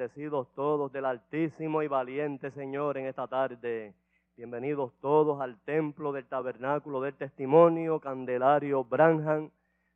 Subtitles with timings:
[0.00, 3.92] Bendecidos todos del Altísimo y Valiente Señor en esta tarde.
[4.34, 9.50] Bienvenidos todos al templo del tabernáculo del testimonio Candelario Branham,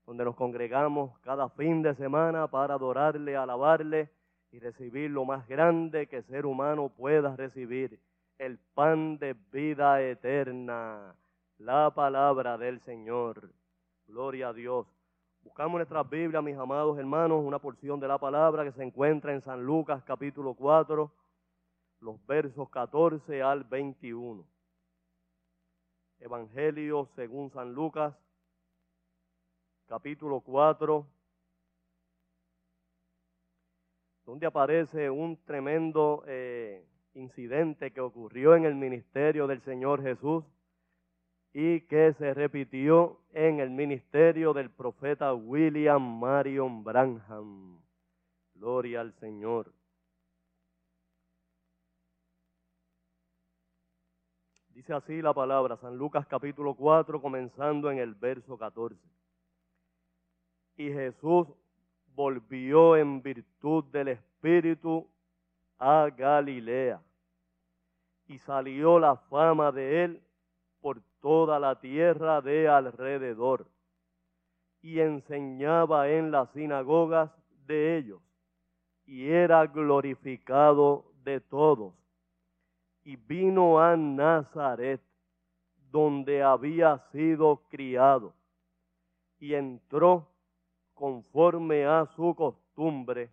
[0.04, 4.10] donde nos congregamos cada fin de semana para adorarle, alabarle
[4.52, 7.98] y recibir lo más grande que ser humano pueda recibir,
[8.36, 11.14] el pan de vida eterna,
[11.56, 13.48] la palabra del Señor.
[14.06, 14.86] Gloria a Dios.
[15.44, 19.42] Buscamos nuestras Biblias, mis amados hermanos, una porción de la palabra que se encuentra en
[19.42, 21.12] San Lucas capítulo 4,
[22.00, 24.42] los versos 14 al 21.
[26.18, 28.14] Evangelio según San Lucas
[29.86, 31.06] capítulo 4,
[34.24, 40.42] donde aparece un tremendo eh, incidente que ocurrió en el ministerio del Señor Jesús
[41.56, 47.80] y que se repitió en el ministerio del profeta William Marion Branham.
[48.54, 49.72] Gloria al Señor.
[54.70, 59.00] Dice así la palabra, San Lucas capítulo 4, comenzando en el verso 14.
[60.76, 61.46] Y Jesús
[62.16, 65.08] volvió en virtud del Espíritu
[65.78, 67.00] a Galilea.
[68.26, 70.20] Y salió la fama de él
[70.84, 73.66] por toda la tierra de alrededor
[74.82, 77.30] y enseñaba en las sinagogas
[77.64, 78.20] de ellos
[79.06, 81.94] y era glorificado de todos.
[83.02, 85.00] Y vino a Nazaret,
[85.90, 88.34] donde había sido criado,
[89.38, 90.28] y entró
[90.92, 93.30] conforme a su costumbre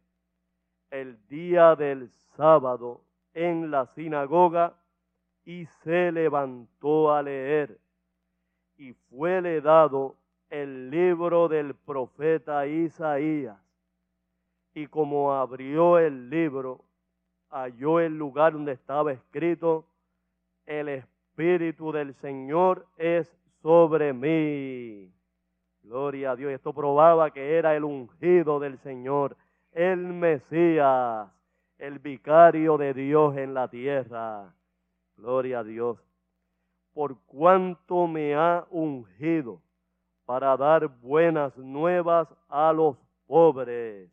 [0.89, 3.01] el día del sábado
[3.33, 4.80] en la sinagoga
[5.45, 7.79] y se levantó a leer.
[8.77, 10.15] Y fuele dado
[10.49, 13.57] el libro del profeta Isaías.
[14.73, 16.83] Y como abrió el libro,
[17.49, 19.85] halló el lugar donde estaba escrito,
[20.65, 23.29] el Espíritu del Señor es
[23.61, 25.11] sobre mí.
[25.83, 26.51] Gloria a Dios.
[26.51, 29.35] Esto probaba que era el ungido del Señor,
[29.71, 31.29] el Mesías,
[31.77, 34.53] el vicario de Dios en la tierra.
[35.21, 35.97] Gloria a Dios.
[36.93, 39.61] Por cuanto me ha ungido
[40.25, 42.97] para dar buenas nuevas a los
[43.27, 44.11] pobres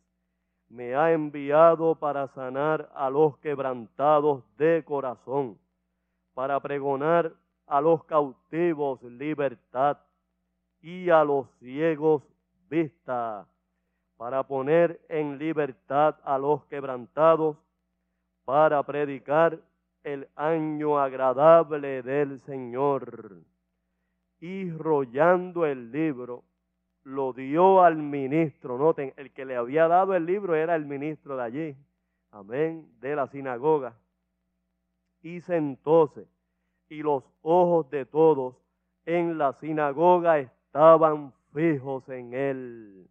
[0.68, 5.58] me ha enviado para sanar a los quebrantados de corazón,
[6.34, 7.32] para pregonar
[7.66, 9.98] a los cautivos libertad
[10.80, 12.22] y a los ciegos
[12.68, 13.46] vista,
[14.16, 17.56] para poner en libertad a los quebrantados,
[18.44, 19.58] para predicar
[20.12, 23.42] el año agradable del Señor.
[24.40, 26.44] Y rollando el libro,
[27.04, 28.78] lo dio al ministro.
[28.78, 31.76] Noten, el que le había dado el libro era el ministro de allí.
[32.30, 33.98] Amén, de la sinagoga.
[35.20, 36.26] Y sentóse,
[36.88, 38.56] y los ojos de todos
[39.04, 43.10] en la sinagoga estaban fijos en él.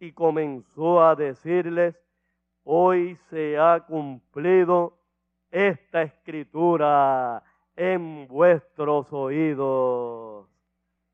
[0.00, 1.94] Y comenzó a decirles,
[2.64, 4.96] hoy se ha cumplido
[5.50, 7.42] esta escritura
[7.74, 10.46] en vuestros oídos.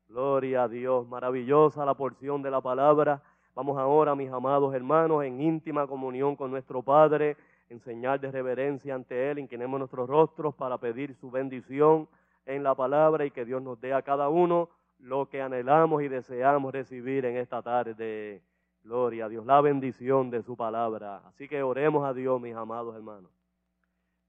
[0.07, 3.21] Gloria a Dios, maravillosa la porción de la palabra.
[3.55, 7.37] Vamos ahora, mis amados hermanos, en íntima comunión con nuestro Padre,
[7.69, 12.07] en señal de reverencia ante Él, inclinemos nuestros rostros para pedir su bendición
[12.45, 14.69] en la palabra y que Dios nos dé a cada uno
[14.99, 18.41] lo que anhelamos y deseamos recibir en esta tarde.
[18.83, 21.21] Gloria a Dios, la bendición de su palabra.
[21.25, 23.31] Así que oremos a Dios, mis amados hermanos.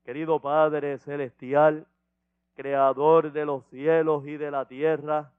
[0.05, 1.87] Querido Padre Celestial,
[2.55, 5.33] Creador de los cielos y de la tierra,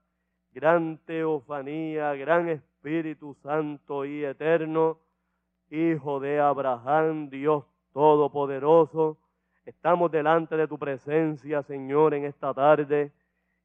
[0.52, 4.98] gran teofanía, gran Espíritu Santo y eterno,
[5.70, 9.18] Hijo de Abraham, Dios Todopoderoso.
[9.64, 13.12] Estamos delante de tu presencia, Señor, en esta tarde.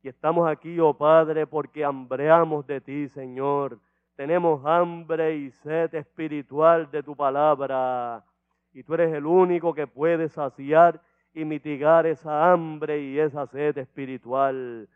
[0.03, 3.79] Y estamos aquí, oh Padre, porque hambreamos de ti, Señor.
[4.15, 8.23] Tenemos hambre y sed espiritual de tu palabra.
[8.73, 11.01] Y tú eres el único que puede saciar
[11.33, 14.87] y mitigar esa hambre y esa sed espiritual.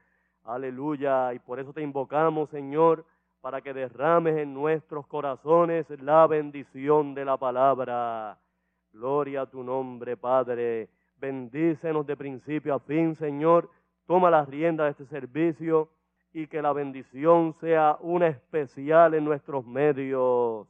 [0.44, 1.33] Aleluya.
[1.33, 3.06] Y por eso te invocamos, Señor,
[3.42, 8.38] para que derrames en nuestros corazones la bendición de la palabra.
[8.92, 10.89] Gloria a tu nombre, Padre.
[11.18, 13.69] Bendícenos de principio a fin, Señor.
[14.06, 15.89] Toma las riendas de este servicio
[16.31, 20.68] y que la bendición sea una especial en nuestros medios.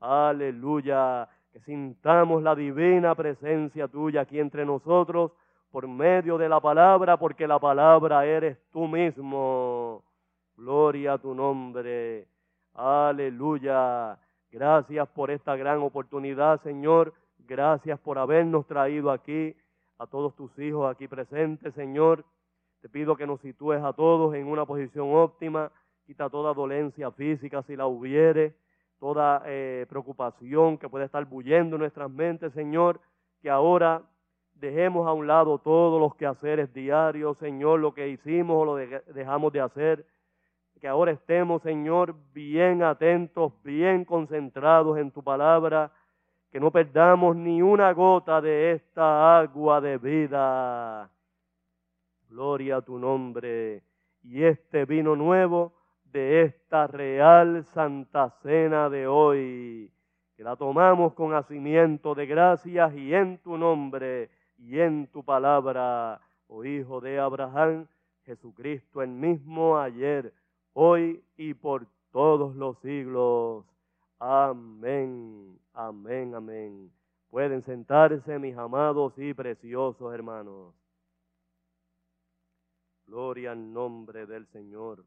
[0.00, 1.28] Aleluya.
[1.52, 5.32] Que sintamos la divina presencia tuya aquí entre nosotros
[5.70, 10.02] por medio de la palabra, porque la palabra eres tú mismo.
[10.56, 12.26] Gloria a tu nombre.
[12.74, 14.18] Aleluya.
[14.50, 17.14] Gracias por esta gran oportunidad, Señor.
[17.38, 19.56] Gracias por habernos traído aquí,
[19.98, 22.24] a todos tus hijos aquí presentes, Señor.
[22.82, 25.70] Te pido que nos sitúes a todos en una posición óptima.
[26.06, 28.54] Quita toda dolencia física si la hubiere,
[29.02, 33.00] toda eh, preocupación que puede estar bullendo en nuestras mentes, Señor.
[33.40, 34.00] Que ahora
[34.62, 39.52] Dejemos a un lado todos los quehaceres diarios, Señor, lo que hicimos o lo dejamos
[39.52, 40.06] de hacer.
[40.80, 45.90] Que ahora estemos, Señor, bien atentos, bien concentrados en tu palabra.
[46.52, 51.10] Que no perdamos ni una gota de esta agua de vida.
[52.28, 53.82] Gloria a tu nombre.
[54.22, 55.72] Y este vino nuevo
[56.12, 59.90] de esta real Santa Cena de hoy,
[60.36, 66.20] que la tomamos con hacimiento de gracias y en tu nombre y en tu palabra,
[66.48, 67.86] oh Hijo de Abraham,
[68.24, 70.34] Jesucristo el mismo ayer,
[70.74, 73.64] hoy y por todos los siglos.
[74.18, 76.92] Amén, amén, amén.
[77.30, 80.74] Pueden sentarse mis amados y preciosos hermanos.
[83.06, 85.04] Gloria al nombre del Señor.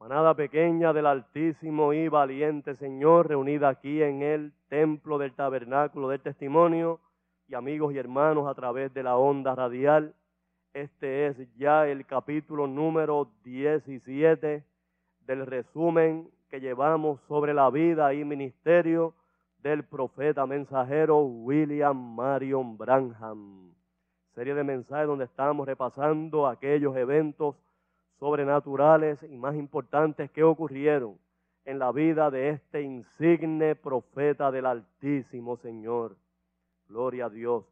[0.00, 6.22] Manada pequeña del Altísimo y valiente Señor, reunida aquí en el templo del tabernáculo del
[6.22, 7.00] testimonio,
[7.48, 10.14] y amigos y hermanos a través de la onda radial.
[10.72, 14.64] Este es ya el capítulo número 17
[15.26, 19.12] del resumen que llevamos sobre la vida y ministerio
[19.58, 23.74] del profeta mensajero William Marion Branham.
[24.34, 27.54] Serie de mensajes donde estamos repasando aquellos eventos
[28.20, 31.18] sobrenaturales y más importantes que ocurrieron
[31.64, 36.16] en la vida de este insigne profeta del Altísimo Señor.
[36.86, 37.64] Gloria a Dios.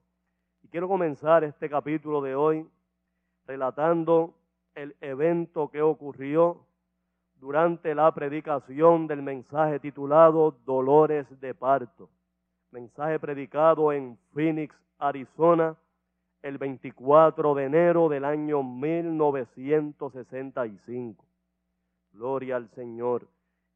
[0.62, 2.66] Y quiero comenzar este capítulo de hoy
[3.46, 4.34] relatando
[4.74, 6.64] el evento que ocurrió
[7.36, 12.08] durante la predicación del mensaje titulado Dolores de Parto.
[12.70, 15.76] Mensaje predicado en Phoenix, Arizona,
[16.42, 21.24] el 24 de enero del año 1965.
[22.12, 23.28] Gloria al Señor.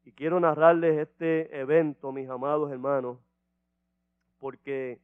[0.05, 3.17] Y quiero narrarles este evento, mis amados hermanos,
[4.39, 4.99] porque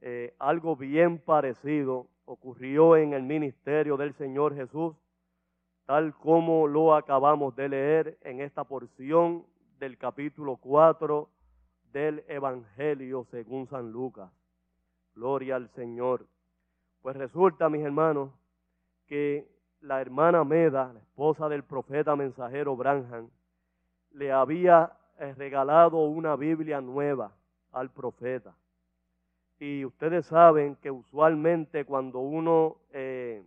[0.00, 4.94] eh, algo bien parecido ocurrió en el ministerio del Señor Jesús,
[5.84, 9.44] tal como lo acabamos de leer en esta porción
[9.78, 11.28] del capítulo 4
[11.92, 14.30] del Evangelio según San Lucas.
[15.14, 16.26] Gloria al Señor.
[17.06, 18.32] Pues resulta, mis hermanos,
[19.06, 19.48] que
[19.80, 23.30] la hermana Meda, la esposa del profeta mensajero Branham,
[24.10, 27.30] le había eh, regalado una Biblia nueva
[27.70, 28.56] al profeta.
[29.60, 33.40] Y ustedes saben que usualmente cuando uno eh,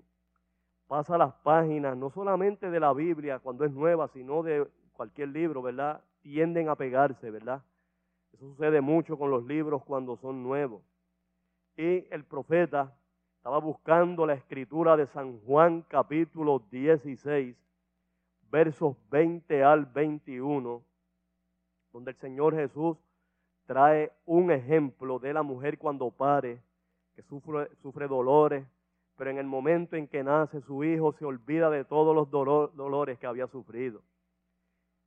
[0.87, 5.61] pasa las páginas, no solamente de la Biblia cuando es nueva, sino de cualquier libro,
[5.61, 6.01] ¿verdad?
[6.21, 7.61] Tienden a pegarse, ¿verdad?
[8.31, 10.81] Eso sucede mucho con los libros cuando son nuevos.
[11.75, 12.95] Y el profeta
[13.39, 17.55] estaba buscando la escritura de San Juan capítulo 16,
[18.51, 20.83] versos 20 al 21,
[21.93, 22.97] donde el Señor Jesús
[23.65, 26.61] trae un ejemplo de la mujer cuando pare,
[27.15, 28.67] que sufre, dolores,
[29.15, 33.17] pero en el momento en que nace su hijo se olvida de todos los dolores
[33.19, 34.01] que había sufrido.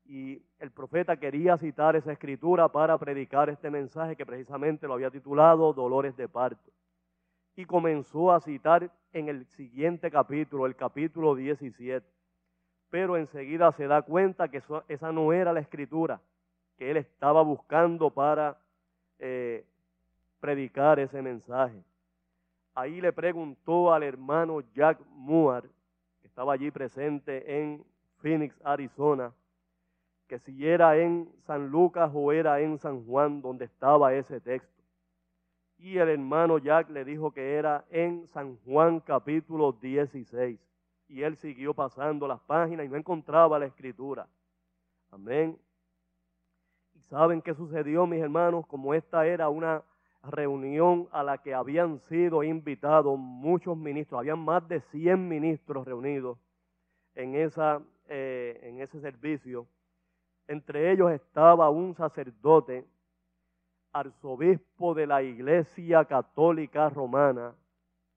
[0.06, 5.10] Y el profeta quería citar esa escritura para predicar este mensaje que precisamente lo había
[5.10, 6.72] titulado Dolores de parto.
[7.54, 12.06] Y comenzó a citar en el siguiente capítulo, el capítulo 17.
[12.90, 16.20] Pero enseguida se da cuenta que esa no era la escritura
[16.76, 18.58] que él estaba buscando para
[19.18, 19.64] eh,
[20.40, 21.82] predicar ese mensaje.
[22.74, 25.68] Ahí le preguntó al hermano Jack Moore,
[26.20, 27.84] que estaba allí presente en
[28.16, 29.32] Phoenix, Arizona,
[30.26, 34.71] que si era en San Lucas o era en San Juan donde estaba ese texto.
[35.82, 40.56] Y el hermano Jack le dijo que era en San Juan capítulo 16.
[41.08, 44.28] Y él siguió pasando las páginas y no encontraba la escritura.
[45.10, 45.58] Amén.
[47.10, 48.64] ¿Saben qué sucedió, mis hermanos?
[48.68, 49.82] Como esta era una
[50.22, 56.38] reunión a la que habían sido invitados muchos ministros, habían más de 100 ministros reunidos
[57.16, 59.66] en, esa, eh, en ese servicio.
[60.46, 62.86] Entre ellos estaba un sacerdote,
[63.92, 67.54] arzobispo de la Iglesia Católica Romana,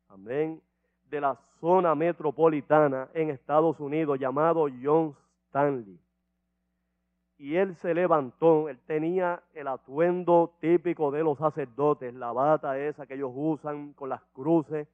[0.08, 0.62] amén,
[1.10, 5.16] de la zona metropolitana en Estados Unidos, llamado John
[5.48, 6.00] Stanley
[7.38, 13.06] y él se levantó, él tenía el atuendo típico de los sacerdotes, la bata esa
[13.06, 14.88] que ellos usan con las cruces,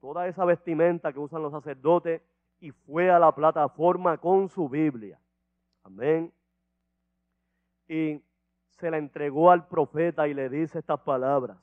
[0.00, 2.22] toda esa vestimenta que usan los sacerdotes,
[2.60, 5.18] y fue a la plataforma con su Biblia.
[5.84, 6.32] Amén.
[7.88, 8.20] Y
[8.76, 11.58] se la entregó al profeta y le dice estas palabras,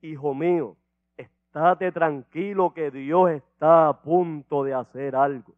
[0.00, 0.76] Hijo mío,
[1.16, 5.54] estate tranquilo que Dios está a punto de hacer algo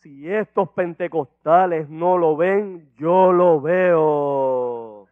[0.00, 5.06] si estos pentecostales no lo ven, yo lo veo.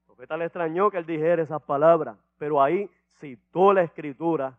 [0.00, 4.56] El profeta le extrañó que él dijera esas palabras, pero ahí citó la escritura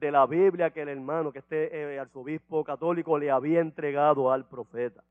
[0.00, 4.44] de la Biblia que el hermano, que este eh, arzobispo católico le había entregado al
[4.48, 5.04] profeta.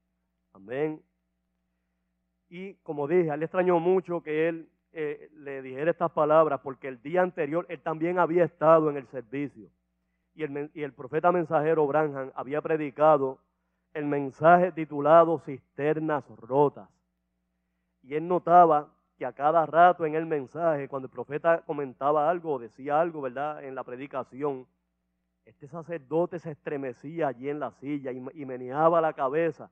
[0.54, 1.02] Amén.
[2.50, 6.88] Y como dije, él le extrañó mucho que él eh, le dijera estas palabras, porque
[6.88, 9.70] el día anterior él también había estado en el servicio
[10.36, 13.40] y el, profeta mensajero Branham había predicado
[13.94, 16.90] el mensaje titulado Cisternas Rotas.
[18.04, 22.54] Y él notaba que a cada rato en el mensaje, cuando el profeta comentaba algo
[22.54, 23.64] o decía algo, ¿verdad?
[23.64, 24.68] En la predicación,
[25.46, 29.72] este sacerdote se estremecía allí en la silla y, y meneaba la cabeza.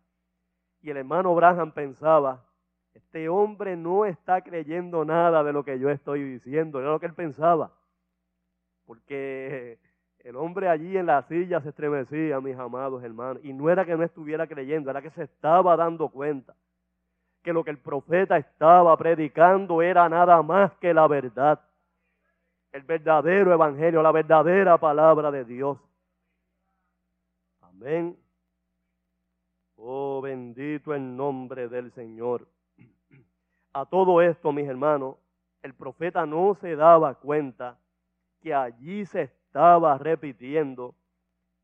[0.81, 2.45] Y el hermano Branham pensaba,
[2.93, 6.79] este hombre no está creyendo nada de lo que yo estoy diciendo.
[6.79, 7.71] Era lo que él pensaba.
[8.85, 9.79] Porque
[10.19, 13.43] el hombre allí en la silla se estremecía, mis amados hermanos.
[13.43, 16.55] Y no era que no estuviera creyendo, era que se estaba dando cuenta
[17.43, 21.59] que lo que el profeta estaba predicando era nada más que la verdad.
[22.71, 25.77] El verdadero evangelio, la verdadera palabra de Dios.
[27.61, 28.17] Amén.
[29.75, 32.47] Oh, bendito el nombre del Señor.
[33.75, 35.15] A todo esto, mis hermanos,
[35.63, 37.79] el profeta no se daba cuenta
[38.39, 40.93] que allí se estaba repitiendo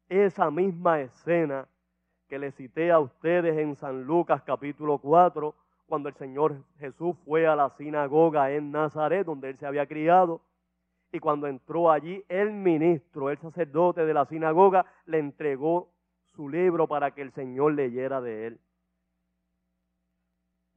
[0.08, 1.68] esa misma escena
[2.28, 5.54] que le cité a ustedes en San Lucas capítulo 4,
[5.86, 10.42] cuando el Señor Jesús fue a la sinagoga en Nazaret, donde él se había criado,
[11.12, 15.92] y cuando entró allí, el ministro, el sacerdote de la sinagoga, le entregó
[16.36, 18.60] su libro para que el Señor leyera de él.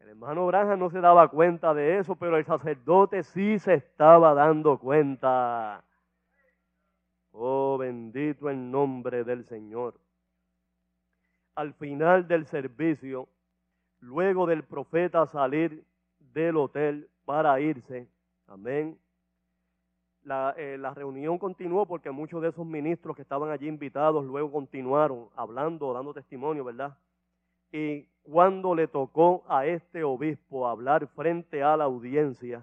[0.03, 4.35] El hermano Branham no se daba cuenta de eso, pero el sacerdote sí se estaba
[4.35, 5.85] dando cuenta.
[7.31, 9.95] Oh, bendito el nombre del Señor.
[11.55, 13.29] Al final del servicio,
[14.01, 15.85] luego del profeta salir
[16.19, 18.09] del hotel para irse,
[18.49, 18.99] amén.
[20.25, 24.51] La, eh, la, reunión continuó porque muchos de esos ministros que estaban allí invitados luego
[24.51, 26.97] continuaron hablando, dando testimonio, ¿verdad?
[27.73, 32.63] Y cuando le tocó a este obispo hablar frente a la audiencia,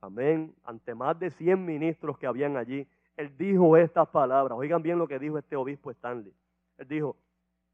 [0.00, 2.86] amén, ante más de 100 ministros que habían allí,
[3.16, 4.58] él dijo estas palabras.
[4.58, 6.34] Oigan bien lo que dijo este obispo Stanley.
[6.76, 7.16] Él dijo,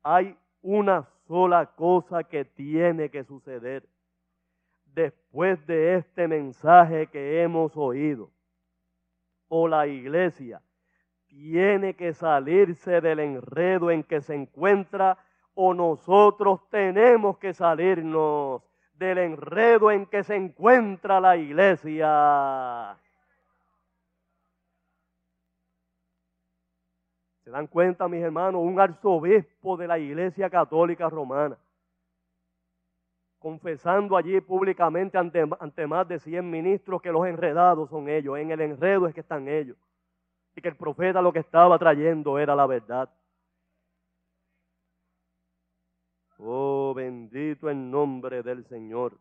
[0.03, 3.89] hay una sola cosa que tiene que suceder
[4.95, 8.31] después de este mensaje que hemos oído.
[9.49, 10.63] O la iglesia
[11.27, 15.19] tiene que salirse del enredo en que se encuentra
[15.55, 18.63] o nosotros tenemos que salirnos
[18.95, 22.97] del enredo en que se encuentra la iglesia.
[27.45, 28.63] ¿Se dan cuenta, mis hermanos?
[28.63, 31.59] Un arzobispo de la Iglesia Católica Romana,
[33.41, 38.61] confesando allí públicamente ante, más de 100 ministros que los enredados son ellos, en el
[38.61, 39.77] enredo es que están ellos,
[40.55, 43.11] y que el profeta lo que estaba trayendo era la verdad.
[46.45, 49.17] Oh, bendito el nombre del Señor.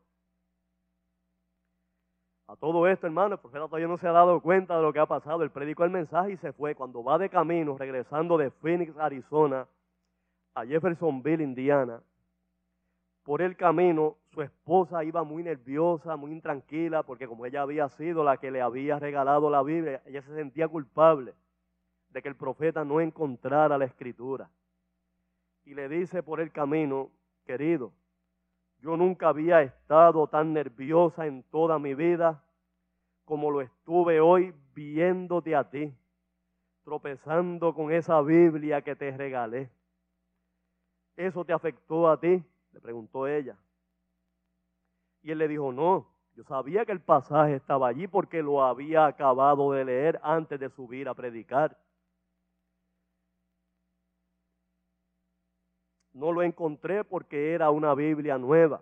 [2.47, 4.97] A todo esto, hermano, el profeta todavía no se ha dado cuenta de lo que
[4.97, 5.43] ha pasado.
[5.43, 6.73] Él predicó el mensaje y se fue.
[6.73, 9.67] Cuando va de camino, regresando de Phoenix, Arizona,
[10.55, 12.01] a Jeffersonville, Indiana,
[13.21, 18.23] por el camino, su esposa iba muy nerviosa, muy intranquila, porque como ella había sido
[18.23, 21.35] la que le había regalado la Biblia, ella se sentía culpable
[22.09, 24.49] de que el profeta no encontrara la escritura
[25.65, 27.11] y le dice por el camino,
[27.45, 27.91] querido,
[28.79, 32.43] yo nunca había estado tan nerviosa en toda mi vida
[33.25, 35.93] como lo estuve hoy viéndote a ti,
[36.83, 39.69] tropezando con esa Biblia que te regalé.
[41.15, 42.43] ¿Eso te afectó a ti?
[42.71, 43.55] Le preguntó ella.
[45.21, 49.05] Y él le dijo, no, yo sabía que el pasaje estaba allí porque lo había
[49.05, 51.77] acabado de leer antes de subir a predicar.
[56.13, 58.81] No lo encontré porque era una Biblia nueva.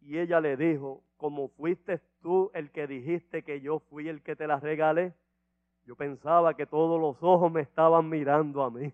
[0.00, 4.36] Y ella le dijo, como fuiste tú el que dijiste que yo fui el que
[4.36, 5.14] te la regalé,
[5.84, 8.92] yo pensaba que todos los ojos me estaban mirando a mí.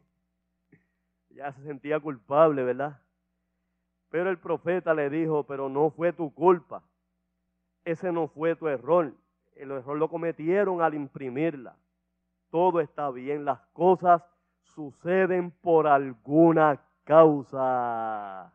[1.31, 3.01] Ya se sentía culpable, ¿verdad?
[4.09, 6.85] Pero el profeta le dijo, pero no fue tu culpa.
[7.85, 9.13] Ese no fue tu error.
[9.57, 11.77] El error lo cometieron al imprimirla.
[12.51, 13.45] Todo está bien.
[13.45, 14.23] Las cosas
[14.63, 18.53] suceden por alguna causa.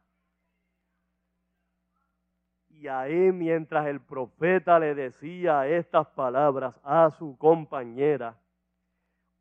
[2.70, 8.38] Y ahí mientras el profeta le decía estas palabras a su compañera,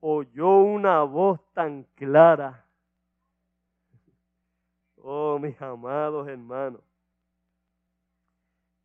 [0.01, 2.65] oyó una voz tan clara.
[4.97, 6.83] Oh, mis amados hermanos,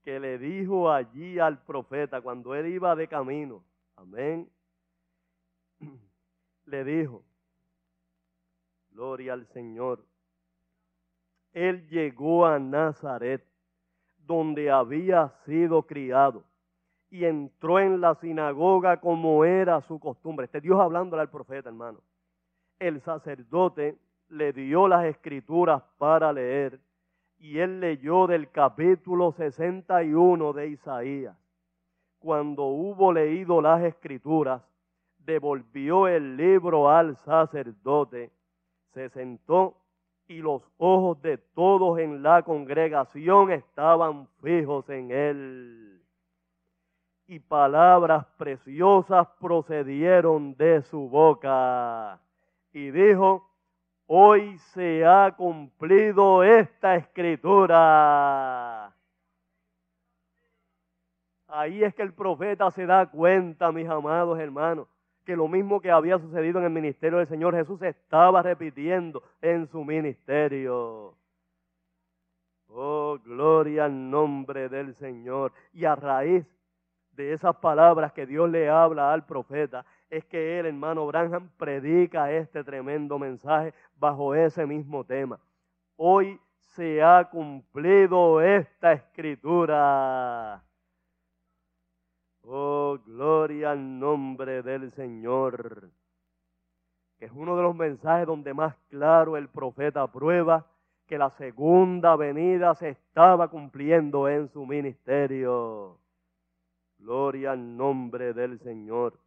[0.04, 3.64] que le dijo allí al profeta cuando él iba de camino,
[3.96, 4.50] amén,
[6.66, 7.24] le dijo,
[8.92, 10.06] gloria al Señor,
[11.54, 13.46] él llegó a Nazaret,
[14.18, 16.44] donde había sido criado,
[17.10, 20.46] y entró en la sinagoga como era su costumbre.
[20.46, 22.00] Este Dios hablándole al profeta, hermano.
[22.80, 23.98] El sacerdote
[24.30, 26.80] le dio las escrituras para leer,
[27.38, 31.38] y él leyó del capítulo 61 de Isaías.
[32.18, 34.64] Cuando hubo leído las escrituras,
[35.20, 38.32] devolvió el libro al sacerdote,
[38.94, 39.83] se sentó
[40.28, 46.02] y los ojos de todos en la congregación estaban fijos en él.
[47.28, 52.20] Y palabras preciosas procedieron de su boca.
[52.72, 53.50] Y dijo,
[54.08, 58.94] hoy se ha cumplido esta escritura.
[61.48, 64.88] Ahí es que el profeta se da cuenta, mis amados hermanos,
[65.24, 69.68] que lo mismo que había sucedido en el ministerio del Señor Jesús estaba repitiendo en
[69.68, 71.16] su ministerio.
[72.68, 75.54] Oh, gloria al nombre del Señor.
[75.74, 76.46] Y a raíz
[77.12, 82.32] de esas palabras que Dios le habla al profeta, es que el hermano Branham, predica
[82.32, 85.40] este tremendo mensaje bajo ese mismo tema.
[85.96, 86.40] Hoy
[86.76, 90.64] se ha cumplido esta escritura.
[92.46, 95.90] Oh, gloria al nombre del Señor.
[97.18, 100.66] Que es uno de los mensajes donde más claro el profeta prueba
[101.08, 105.98] que la segunda venida se estaba cumpliendo en su ministerio.
[106.98, 109.18] Gloria al nombre del Señor.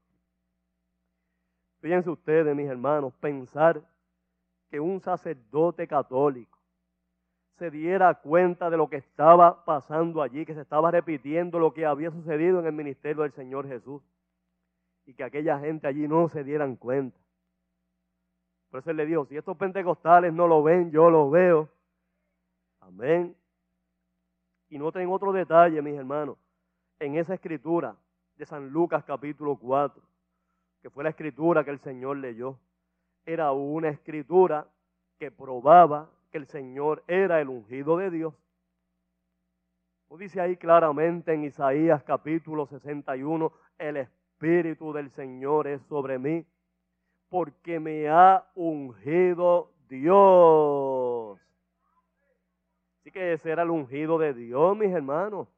[1.81, 3.83] Fíjense ustedes, mis hermanos, pensar
[4.69, 6.56] que un sacerdote católico
[7.57, 11.87] se diera cuenta de lo que estaba pasando allí, que se estaba repitiendo lo que
[11.87, 14.03] había sucedido en el ministerio del Señor Jesús
[15.07, 17.19] y que aquella gente allí no se dieran cuenta.
[18.71, 21.69] Por eso él le dijo, si estos pentecostales no lo ven, yo lo veo.
[22.81, 23.35] Amén.
[24.69, 26.37] Y noten otro detalle, mis hermanos,
[26.99, 27.97] en esa escritura
[28.37, 30.03] de San Lucas capítulo 4,
[30.83, 32.59] que fue la escritura que el Señor leyó.
[33.25, 34.69] Era una escritura
[35.19, 38.35] que probaba el Señor era el ungido de Dios.
[40.09, 46.47] Lo dice ahí claramente en Isaías capítulo 61, el Espíritu del Señor es sobre mí,
[47.29, 51.41] porque me ha ungido Dios.
[53.01, 55.49] Así que ese era el ungido de Dios, mis hermanos.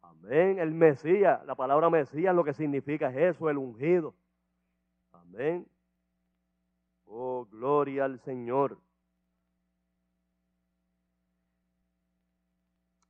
[0.00, 0.58] Amén.
[0.58, 4.14] El Mesías, la palabra Mesías lo que significa es eso, el ungido.
[5.12, 5.66] Amén.
[7.06, 8.78] Oh, gloria al Señor.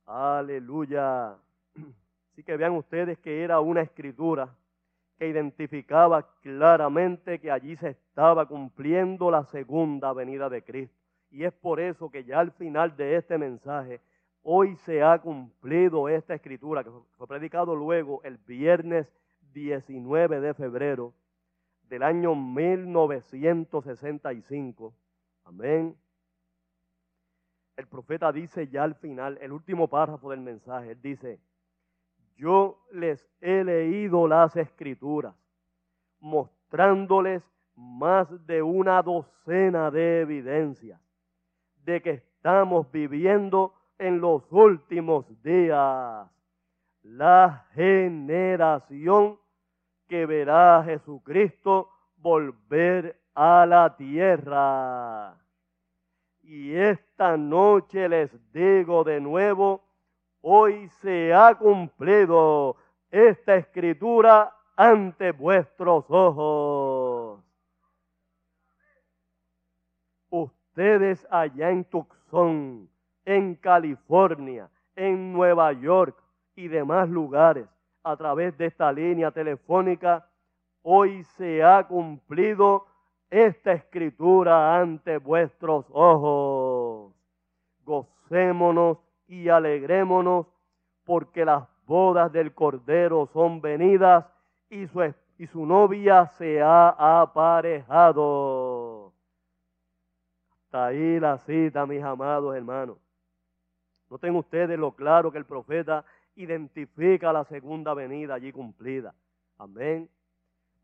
[0.05, 1.35] Aleluya.
[2.31, 4.55] Así que vean ustedes que era una escritura
[5.17, 10.95] que identificaba claramente que allí se estaba cumpliendo la segunda venida de Cristo.
[11.31, 14.01] Y es por eso que ya al final de este mensaje,
[14.43, 19.11] hoy se ha cumplido esta escritura que fue predicado luego el viernes
[19.53, 21.13] 19 de febrero
[21.83, 24.93] del año 1965.
[25.45, 25.95] Amén
[27.77, 31.39] el profeta dice ya al final, el último párrafo del mensaje, él dice,
[32.37, 35.35] yo les he leído las escrituras,
[36.19, 37.43] mostrándoles
[37.75, 40.99] más de una docena de evidencias
[41.83, 46.27] de que estamos viviendo en los últimos días.
[47.03, 49.37] La generación
[50.07, 55.37] que verá a Jesucristo volver a la tierra.
[56.47, 59.81] Y esta noche les digo de nuevo,
[60.41, 62.75] hoy se ha cumplido
[63.09, 67.43] esta escritura ante vuestros ojos.
[70.29, 72.87] Ustedes allá en Tucson,
[73.25, 76.15] en California, en Nueva York
[76.55, 77.67] y demás lugares,
[78.03, 80.29] a través de esta línea telefónica,
[80.83, 82.85] hoy se ha cumplido
[83.29, 87.13] esta escritura ante vuestros ojos.
[87.83, 90.47] Gocémonos y alegrémonos
[91.03, 94.25] porque las bodas del Cordero son venidas
[94.69, 99.13] y su, novia se ha aparejado.
[100.65, 102.97] Hasta ahí la cita, mis amados hermanos.
[104.09, 106.03] Noten ustedes lo claro que el profeta
[106.35, 109.13] identifica la segunda venida allí cumplida.
[109.57, 110.09] Amén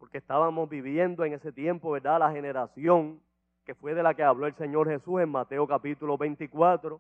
[0.02, 2.18] porque estábamos viviendo en ese tiempo, ¿verdad?
[2.18, 3.22] La generación
[3.64, 7.00] que fue de la que habló el Señor Jesús en Mateo capítulo 24,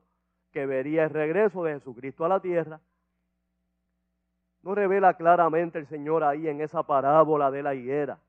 [0.52, 2.80] que vería el regreso de Jesucristo a la tierra.
[4.62, 8.20] No revela claramente el Señor ahí en esa parábola de la higuera.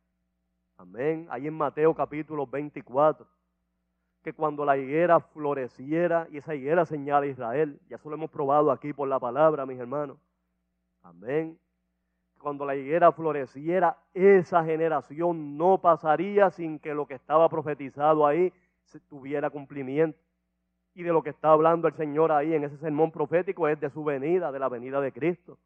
[0.78, 1.26] Amén.
[1.28, 3.26] Ahí en Mateo capítulo 24.
[4.22, 8.30] Que cuando la higuera floreciera, y esa higuera señala a Israel, ya eso lo hemos
[8.30, 10.16] probado aquí por la palabra, mis hermanos.
[11.02, 11.58] Amén
[12.42, 18.52] cuando la higuera floreciera, esa generación no pasaría sin que lo que estaba profetizado ahí
[19.08, 20.18] tuviera cumplimiento.
[20.94, 23.88] Y de lo que está hablando el Señor ahí en ese sermón profético es de
[23.88, 25.58] su venida, de la venida de Cristo.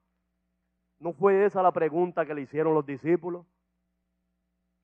[1.00, 3.44] ¿No fue esa la pregunta que le hicieron los discípulos?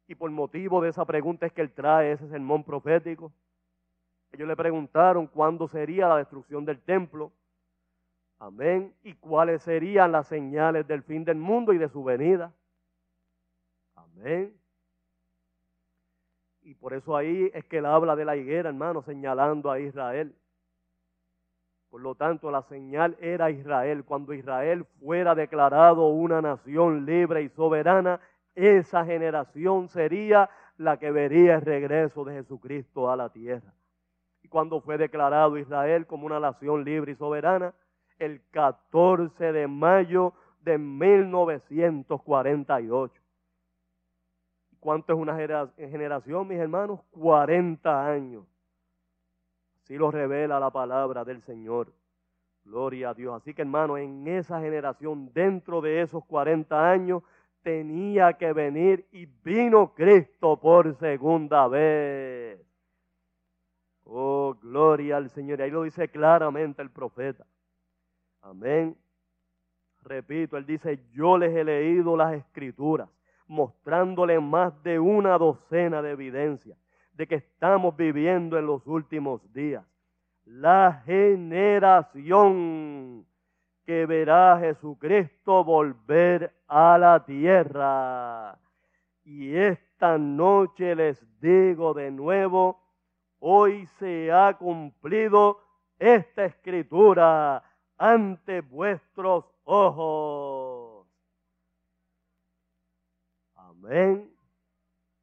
[0.08, 3.32] Y por motivo de esa pregunta es que él trae ese sermón profético.
[4.32, 7.32] Ellos le preguntaron cuándo sería la destrucción del templo.
[8.42, 8.92] Amén.
[9.04, 12.52] ¿Y cuáles serían las señales del fin del mundo y de su venida?
[13.94, 14.52] Amén.
[16.62, 20.34] Y por eso ahí es que él habla de la higuera, hermano, señalando a Israel.
[21.88, 24.04] Por lo tanto, la señal era Israel.
[24.04, 28.20] Cuando Israel fuera declarado una nación libre y soberana,
[28.56, 33.72] esa generación sería la que vería el regreso de Jesucristo a la tierra.
[34.42, 37.72] Y cuando fue declarado Israel como una nación libre y soberana,
[38.24, 43.20] el 14 de mayo de 1948.
[44.80, 45.36] ¿Cuánto es una
[45.76, 47.00] generación, mis hermanos?
[47.12, 48.46] 40 años.
[49.82, 51.92] Así lo revela la palabra del Señor.
[52.64, 53.34] Gloria a Dios.
[53.34, 57.22] Así que hermano, en esa generación, dentro de esos 40 años,
[57.62, 62.60] tenía que venir y vino Cristo por segunda vez.
[64.04, 65.60] Oh, gloria al Señor.
[65.60, 67.46] Y ahí lo dice claramente el profeta.
[68.42, 68.96] Amén.
[70.02, 73.08] Repito, él dice, yo les he leído las escrituras,
[73.46, 76.76] mostrándole más de una docena de evidencias
[77.14, 79.84] de que estamos viviendo en los últimos días.
[80.44, 82.04] La generación
[83.84, 88.58] que verá a Jesucristo volver a la tierra.
[89.24, 92.82] Y esta noche les digo de nuevo,
[93.38, 95.60] hoy se ha cumplido
[95.98, 97.62] esta escritura
[98.02, 101.06] ante vuestros ojos.
[103.54, 104.28] Amén.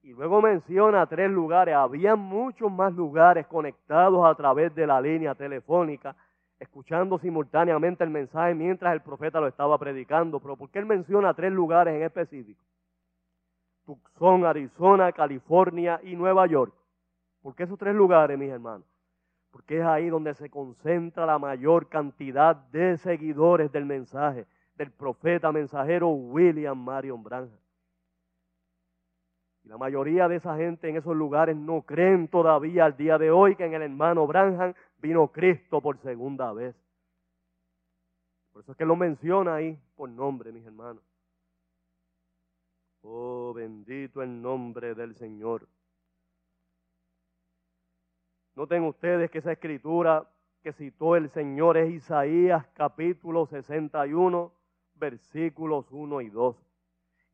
[0.01, 1.75] Y luego menciona tres lugares.
[1.75, 6.15] Había muchos más lugares conectados a través de la línea telefónica,
[6.57, 10.39] escuchando simultáneamente el mensaje mientras el profeta lo estaba predicando.
[10.39, 12.63] Pero ¿por qué él menciona tres lugares en específico?
[13.85, 16.73] Tucson, Arizona, California y Nueva York.
[17.41, 18.88] ¿Por qué esos tres lugares, mis hermanos?
[19.51, 25.51] Porque es ahí donde se concentra la mayor cantidad de seguidores del mensaje del profeta
[25.51, 27.59] mensajero William Marion Branham.
[29.63, 33.29] Y la mayoría de esa gente en esos lugares no creen todavía al día de
[33.29, 36.75] hoy que en el hermano Branham vino Cristo por segunda vez.
[38.53, 41.03] Por eso es que lo menciona ahí por nombre, mis hermanos.
[43.01, 45.67] Oh, bendito el nombre del Señor.
[48.55, 50.27] Noten ustedes que esa escritura
[50.61, 54.51] que citó el Señor es Isaías capítulo 61,
[54.95, 56.55] versículos 1 y 2.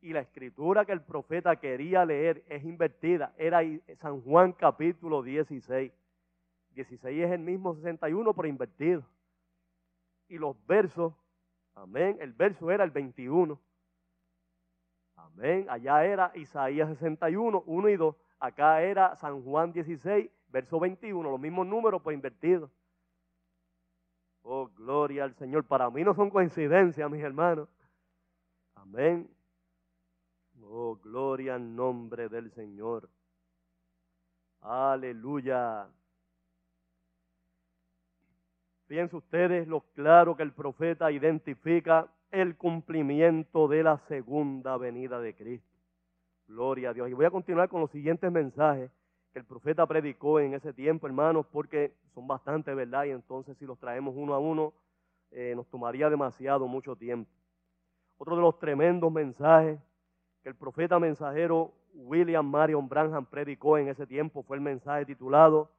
[0.02, 3.34] Y la escritura que el profeta quería leer es invertida.
[3.36, 3.60] Era
[3.96, 5.92] San Juan capítulo 16.
[6.70, 9.02] 16 es el mismo 61, pero invertido.
[10.28, 11.14] Y los versos,
[11.74, 13.58] amén, el verso era el 21.
[15.16, 18.16] Amén, allá era Isaías 61, 1 y 2.
[18.38, 22.70] Acá era San Juan 16, verso 21, los mismos números pues invertidos.
[24.42, 25.64] Oh, gloria al Señor.
[25.64, 27.68] Para mí no son coincidencias, mis hermanos.
[28.74, 29.28] Amén.
[30.62, 33.10] Oh, gloria al nombre del Señor.
[34.62, 35.88] Aleluya.
[38.86, 45.34] Fíjense ustedes lo claro que el profeta identifica el cumplimiento de la segunda venida de
[45.34, 45.76] Cristo.
[46.48, 47.10] Gloria a Dios.
[47.10, 48.90] Y voy a continuar con los siguientes mensajes
[49.38, 53.04] el profeta predicó en ese tiempo, hermanos, porque son bastante, ¿verdad?
[53.04, 54.72] Y entonces si los traemos uno a uno,
[55.30, 57.30] eh, nos tomaría demasiado mucho tiempo.
[58.16, 59.78] Otro de los tremendos mensajes
[60.42, 65.70] que el profeta mensajero William Marion Branham predicó en ese tiempo fue el mensaje titulado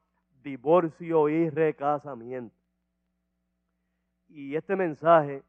[0.42, 2.54] Divorcio y Recasamiento.
[4.28, 5.42] Y este mensaje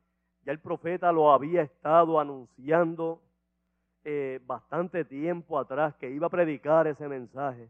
[0.45, 3.22] ya el profeta lo había estado anunciando
[4.04, 7.69] eh, bastante tiempo atrás que iba a predicar ese mensaje.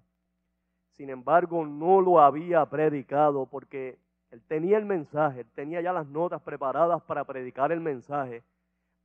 [1.00, 3.98] Sin embargo, no lo había predicado porque
[4.32, 8.44] él tenía el mensaje, él tenía ya las notas preparadas para predicar el mensaje,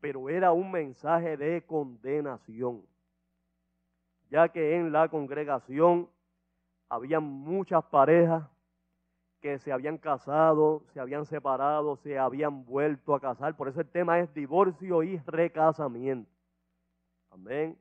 [0.00, 2.82] pero era un mensaje de condenación,
[4.28, 6.08] ya que en la congregación
[6.88, 8.42] había muchas parejas
[9.40, 13.54] que se habían casado, se habían separado, se habían vuelto a casar.
[13.54, 16.28] Por eso el tema es divorcio y recasamiento.
[17.30, 17.78] Amén.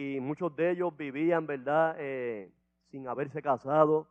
[0.00, 2.52] Y muchos de ellos vivían, ¿verdad?, eh,
[2.88, 4.06] sin haberse casado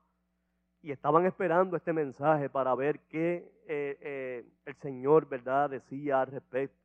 [0.82, 6.28] y estaban esperando este mensaje para ver qué eh, eh, el Señor, ¿verdad?, decía al
[6.28, 6.78] respecto.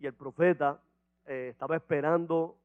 [0.00, 0.80] Y el profeta
[1.24, 2.58] estaba esperando,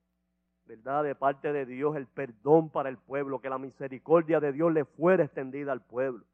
[0.66, 4.74] ¿verdad?, de parte de Dios el perdón para el pueblo, que la misericordia de Dios
[4.74, 6.26] le fuera extendida al pueblo.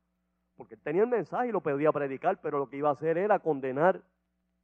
[0.56, 3.40] Porque tenía el mensaje y lo podía predicar, pero lo que iba a hacer era
[3.40, 4.02] condenar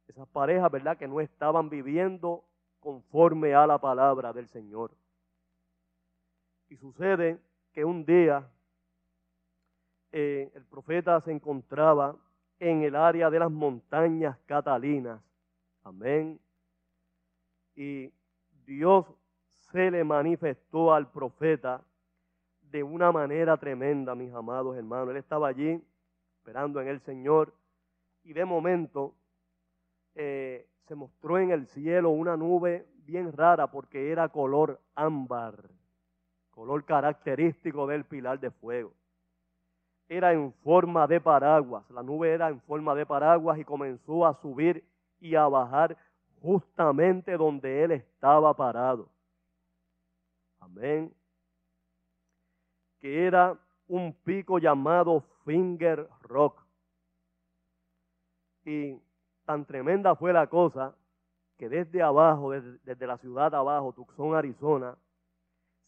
[0.08, 2.44] esas parejas, ¿verdad?, que no estaban viviendo
[2.84, 4.90] conforme a la palabra del Señor.
[6.68, 7.40] Y sucede
[7.72, 8.46] que un día
[10.12, 12.14] eh, el profeta se encontraba
[12.60, 15.18] en el área de las montañas catalinas.
[15.82, 16.38] Amén.
[17.74, 18.12] Y
[18.66, 19.06] Dios
[19.72, 21.82] se le manifestó al profeta
[22.70, 25.08] de una manera tremenda, mis amados hermanos.
[25.08, 25.82] Él estaba allí
[26.36, 27.54] esperando en el Señor
[28.24, 29.14] y de momento
[30.14, 35.70] eh, se mostró en el cielo una nube bien rara porque era color ámbar,
[36.50, 38.92] color característico del pilar de fuego.
[40.08, 44.34] Era en forma de paraguas, la nube era en forma de paraguas y comenzó a
[44.40, 44.84] subir
[45.20, 45.96] y a bajar
[46.42, 49.08] justamente donde él estaba parado.
[50.60, 51.12] Amén.
[53.00, 56.62] Que era un pico llamado Finger Rock.
[58.66, 58.98] Y
[59.44, 60.94] tan tremenda fue la cosa
[61.56, 64.96] que desde abajo, desde, desde la ciudad abajo, Tucson, Arizona,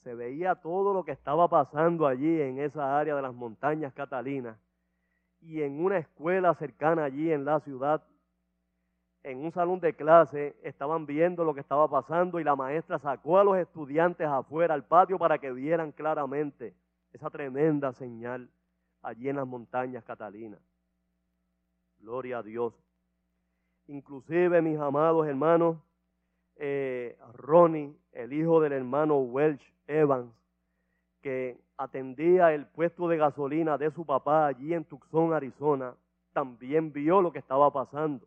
[0.02, 4.56] se veía todo lo que estaba pasando allí en esa área de las montañas Catalinas.
[5.40, 8.04] Y en una escuela cercana allí en la ciudad,
[9.24, 13.40] en un salón de clase, estaban viendo lo que estaba pasando y la maestra sacó
[13.40, 16.72] a los estudiantes afuera al patio para que vieran claramente
[17.12, 18.48] esa tremenda señal
[19.02, 20.60] allí en las montañas Catalinas.
[21.98, 22.86] Gloria a Dios.
[23.88, 25.77] Inclusive, mis amados hermanos,
[26.57, 30.33] eh, Ronnie, el hijo del hermano Welch Evans,
[31.22, 35.94] que atendía el puesto de gasolina de su papá allí en Tucson, Arizona,
[36.33, 38.27] también vio lo que estaba pasando.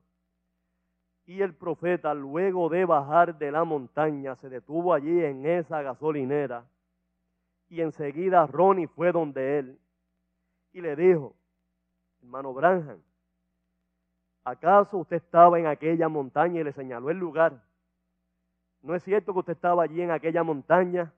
[1.26, 6.66] Y el profeta, luego de bajar de la montaña, se detuvo allí en esa gasolinera.
[7.68, 9.80] Y enseguida Ronnie fue donde él
[10.74, 11.36] y le dijo,
[12.22, 13.00] hermano Branham,
[14.44, 17.62] ¿acaso usted estaba en aquella montaña y le señaló el lugar?
[18.82, 21.14] ¿No es cierto que usted estaba allí en aquella montaña?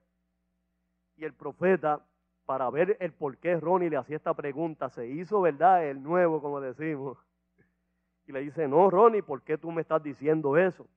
[1.15, 2.01] Y el profeta,
[2.45, 5.85] para ver el por qué Ronnie le hacía esta pregunta, se hizo, ¿verdad?
[5.85, 7.17] El nuevo, como decimos.
[8.25, 10.87] Y le dice, no, Ronnie, ¿por qué tú me estás diciendo eso?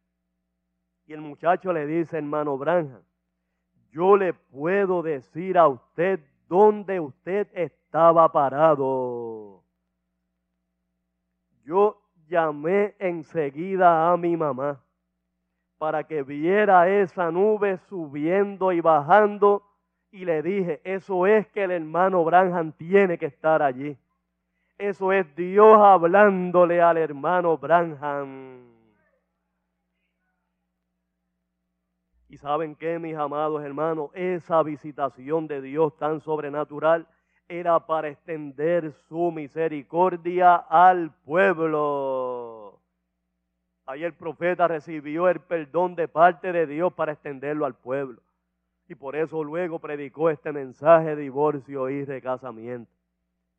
[1.06, 3.00] Y el muchacho le dice, hermano Branja,
[3.90, 9.62] yo le puedo decir a usted dónde usted estaba parado.
[11.64, 12.03] Yo
[12.34, 14.80] llamé enseguida a mi mamá
[15.78, 19.62] para que viera esa nube subiendo y bajando
[20.10, 23.96] y le dije, eso es que el hermano Branham tiene que estar allí.
[24.78, 28.62] Eso es Dios hablándole al hermano Branham.
[32.28, 37.06] Y saben qué, mis amados hermanos, esa visitación de Dios tan sobrenatural
[37.48, 42.80] era para extender su misericordia al pueblo.
[43.86, 48.20] Ahí el profeta recibió el perdón de parte de Dios para extenderlo al pueblo.
[48.88, 52.90] Y por eso luego predicó este mensaje de divorcio y recasamiento.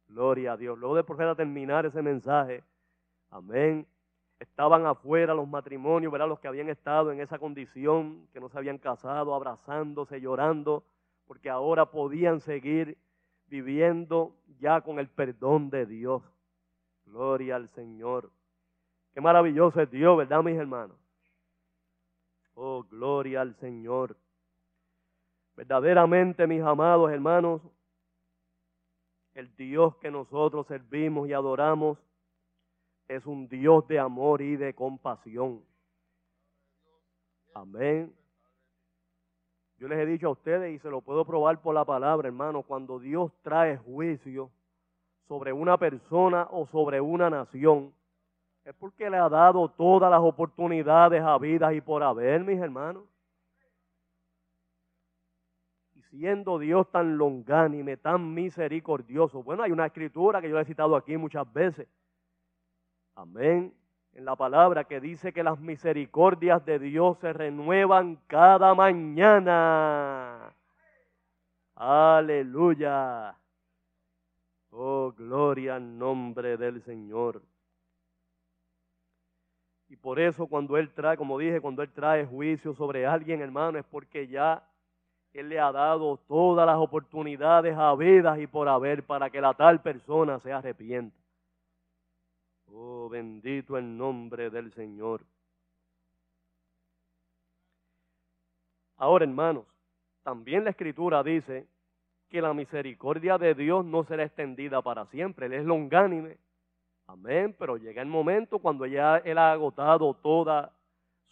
[0.07, 0.77] Gloria a Dios.
[0.77, 2.63] Luego del profeta terminar ese mensaje,
[3.29, 3.85] amén.
[4.39, 6.27] Estaban afuera los matrimonios, ¿verdad?
[6.27, 10.83] Los que habían estado en esa condición, que no se habían casado, abrazándose, llorando,
[11.25, 12.97] porque ahora podían seguir
[13.47, 16.23] viviendo ya con el perdón de Dios.
[17.05, 18.31] Gloria al Señor.
[19.13, 20.97] Qué maravilloso es Dios, ¿verdad, mis hermanos?
[22.55, 24.17] Oh, gloria al Señor.
[25.55, 27.61] Verdaderamente, mis amados hermanos,
[29.33, 31.97] el Dios que nosotros servimos y adoramos
[33.07, 35.63] es un Dios de amor y de compasión.
[37.53, 38.13] Amén.
[39.77, 42.63] Yo les he dicho a ustedes y se lo puedo probar por la palabra, hermano,
[42.63, 44.49] cuando Dios trae juicio
[45.27, 47.93] sobre una persona o sobre una nación,
[48.63, 53.03] es porque le ha dado todas las oportunidades habidas y por haber, mis hermanos.
[55.93, 60.95] Y siendo Dios tan longánime, tan misericordioso, bueno, hay una escritura que yo he citado
[60.95, 61.87] aquí muchas veces.
[63.13, 63.73] Amén.
[64.15, 70.55] En la palabra que dice que las misericordias de Dios se renuevan cada mañana.
[71.75, 73.35] Aleluya.
[74.71, 77.41] Oh, gloria al nombre del Señor.
[79.89, 83.79] Y por eso cuando Él trae, como dije, cuando Él trae juicio sobre alguien, hermano,
[83.79, 84.63] es porque ya
[85.33, 89.81] Él le ha dado todas las oportunidades habidas y por haber para que la tal
[89.81, 91.24] persona se arrepienta.
[92.77, 95.21] Oh, bendito el nombre del Señor.
[98.97, 99.65] Ahora, hermanos,
[100.23, 101.67] también la Escritura dice
[102.29, 105.45] que la misericordia de Dios no será extendida para siempre.
[105.45, 106.37] Él es longánime
[107.07, 110.71] Amén, pero llega el momento cuando ya Él ha agotado toda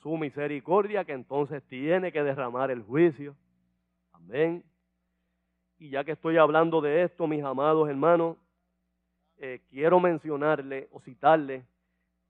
[0.02, 3.36] su misericordia, que entonces tiene que derramar el juicio.
[4.12, 4.64] Amén.
[5.80, 8.38] Y ya que estoy hablando de esto, mis amados hermanos,
[9.38, 11.66] eh, quiero mencionarle o citarle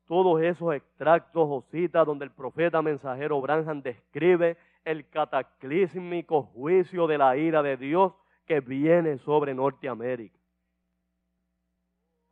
[0.05, 7.17] todos esos extractos o citas donde el profeta mensajero Branham describe el cataclísmico juicio de
[7.17, 8.13] la ira de Dios
[8.45, 10.37] que viene sobre Norteamérica.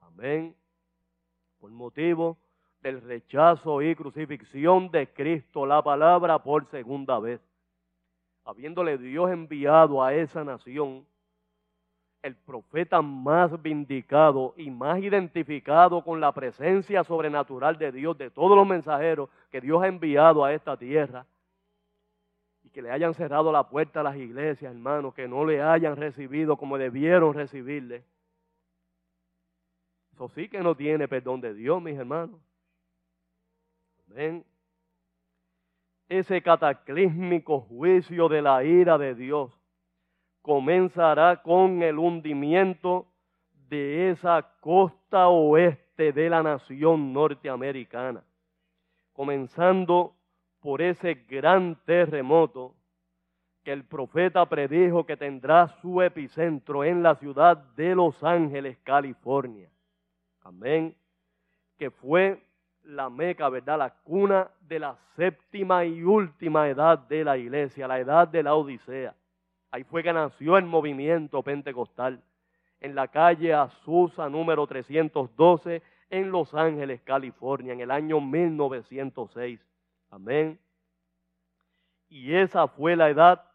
[0.01, 0.55] Amén
[1.61, 2.37] por motivo
[2.81, 7.39] del rechazo y crucifixión de Cristo, la palabra por segunda vez.
[8.43, 11.05] Habiéndole Dios enviado a esa nación
[12.21, 18.55] el profeta más vindicado y más identificado con la presencia sobrenatural de Dios, de todos
[18.55, 21.25] los mensajeros que Dios ha enviado a esta tierra.
[22.63, 25.95] Y que le hayan cerrado la puerta a las iglesias, hermanos, que no le hayan
[25.95, 28.03] recibido como debieron recibirle.
[30.13, 32.39] Eso sí que no tiene perdón de Dios, mis hermanos.
[34.11, 34.45] Amén.
[36.07, 39.51] Ese cataclísmico juicio de la ira de Dios
[40.41, 43.07] comenzará con el hundimiento
[43.69, 48.23] de esa costa oeste de la nación norteamericana,
[49.13, 50.15] comenzando
[50.59, 52.75] por ese gran terremoto
[53.63, 59.69] que el profeta predijo que tendrá su epicentro en la ciudad de Los Ángeles, California.
[60.43, 60.95] Amén.
[61.77, 62.43] Que fue
[62.83, 63.77] la meca, ¿verdad?
[63.77, 68.55] La cuna de la séptima y última edad de la iglesia, la edad de la
[68.55, 69.15] Odisea.
[69.71, 72.21] Ahí fue que nació el movimiento pentecostal,
[72.81, 79.65] en la calle Azusa número 312, en Los Ángeles, California, en el año 1906.
[80.09, 80.59] Amén.
[82.09, 83.45] Y esa fue la edad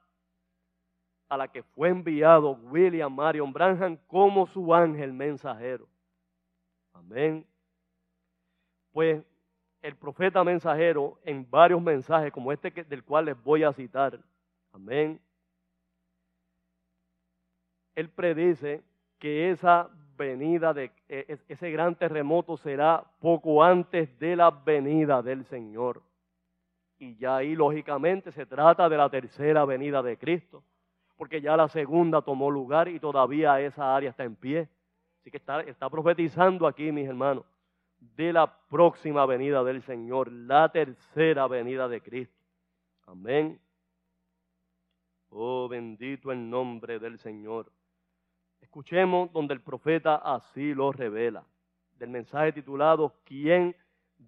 [1.29, 5.87] a la que fue enviado William Marion Branham como su ángel mensajero.
[6.95, 7.45] Amén.
[8.93, 9.23] Pues
[9.83, 14.19] el profeta mensajero en varios mensajes como este del cual les voy a citar.
[14.73, 15.21] Amén
[17.97, 18.85] él predice
[19.19, 25.45] que esa venida de e, ese gran terremoto será poco antes de la venida del
[25.47, 26.03] Señor.
[26.99, 30.63] Y ya ahí lógicamente se trata de la tercera venida de Cristo,
[31.17, 34.69] porque ya la segunda tomó lugar y todavía esa área está en pie.
[35.21, 37.45] Así que está, está profetizando aquí, mis hermanos,
[37.99, 42.37] de la próxima venida del Señor, la tercera venida de Cristo.
[43.07, 43.59] Amén.
[45.31, 47.71] Oh, bendito el nombre del Señor.
[48.61, 51.45] Escuchemos donde el profeta así lo revela.
[51.99, 53.75] Del mensaje titulado ¿Quién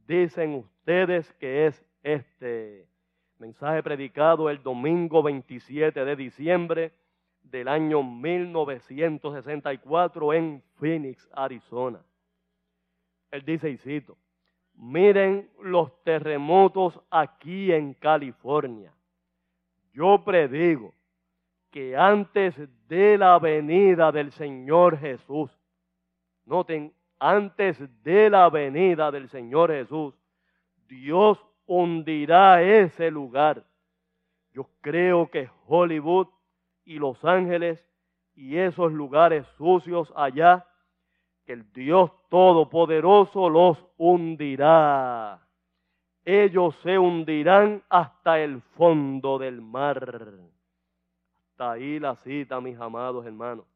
[0.07, 2.89] dicen ustedes que es este?
[3.39, 6.93] Mensaje predicado el domingo 27 de diciembre
[7.43, 12.01] del año 1964 en Phoenix, Arizona.
[13.31, 14.17] Él dice, y cito,
[14.75, 18.93] miren los terremotos aquí en California.
[19.93, 20.93] Yo predigo
[21.71, 22.59] que antes
[22.89, 25.51] de la venida del Señor Jesús,
[26.45, 30.15] noten, antes de la venida del Señor Jesús,
[30.87, 33.65] Dios hundirá ese lugar.
[34.53, 36.29] Yo creo que Hollywood
[36.85, 37.85] y Los Ángeles
[38.35, 40.65] y esos lugares sucios allá,
[41.45, 45.41] que el Dios Todopoderoso los hundirá.
[46.25, 50.58] Ellos se hundirán hasta el fondo del mar.
[51.59, 53.67] Ahí la cita, mis amados hermanos.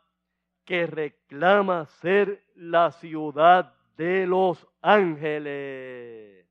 [0.65, 6.47] que reclama ser la ciudad de los ángeles.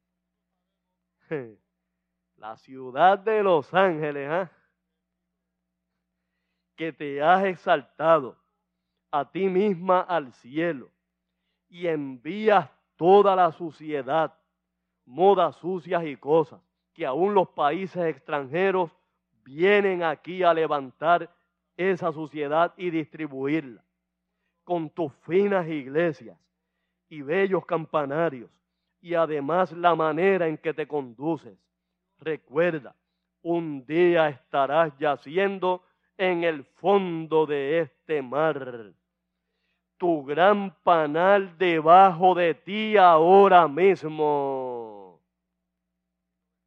[2.37, 4.51] La ciudad de los ángeles, ¿ah?
[6.77, 8.37] que te has exaltado
[9.11, 10.89] a ti misma al cielo
[11.69, 12.71] y envías
[13.01, 14.35] toda la suciedad,
[15.07, 16.61] modas sucias y cosas,
[16.93, 18.95] que aún los países extranjeros
[19.43, 21.35] vienen aquí a levantar
[21.79, 23.83] esa suciedad y distribuirla.
[24.65, 26.39] Con tus finas iglesias
[27.09, 28.51] y bellos campanarios,
[29.01, 31.57] y además la manera en que te conduces.
[32.19, 32.95] Recuerda,
[33.41, 35.83] un día estarás yaciendo
[36.19, 38.93] en el fondo de este mar.
[40.01, 45.21] Tu gran panal debajo de ti ahora mismo.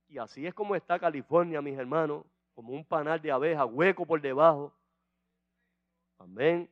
[0.07, 2.23] Y así es como está California, mis hermanos,
[2.53, 4.71] como un panal de abeja, hueco por debajo.
[6.19, 6.69] Amén.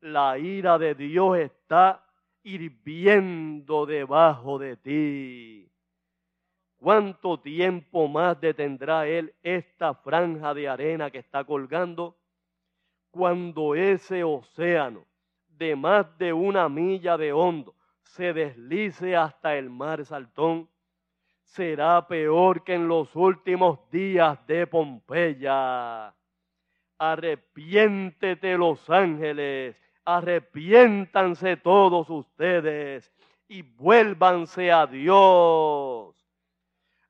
[0.00, 2.04] La ira de Dios está
[2.42, 5.70] hirviendo debajo de ti.
[6.78, 12.16] ¿Cuánto tiempo más detendrá Él esta franja de arena que está colgando?
[13.12, 15.11] Cuando ese océano
[15.62, 20.68] de más de una milla de hondo se deslice hasta el mar Saltón,
[21.44, 26.12] será peor que en los últimos días de Pompeya.
[26.98, 33.12] Arrepiéntete los ángeles, arrepiéntanse todos ustedes
[33.46, 36.16] y vuélvanse a Dios.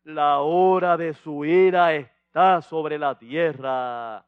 [0.05, 4.27] La hora de su ira está sobre la tierra.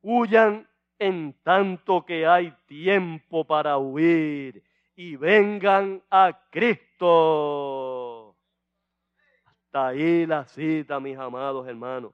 [0.00, 0.66] Huyan
[0.98, 4.62] en tanto que hay tiempo para huir
[4.96, 8.36] y vengan a Cristo.
[9.44, 12.12] Hasta ahí la cita, mis amados hermanos.